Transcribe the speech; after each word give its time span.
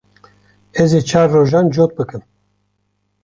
Ez 0.81 0.91
ê 0.99 1.01
çar 1.09 1.27
rojan 1.33 1.67
cot 1.73 1.91
bikim. 1.97 2.21